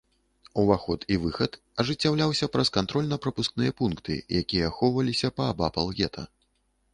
Уваход 0.61 1.03
і 1.15 1.17
выхад 1.25 1.51
ажыццяўляўся 1.83 2.49
праз 2.55 2.71
кантрольна-прапускныя 2.77 3.71
пункты, 3.83 4.13
якія 4.41 4.65
ахоўваліся 4.71 5.33
паабапал 5.43 5.87
гета. 6.03 6.27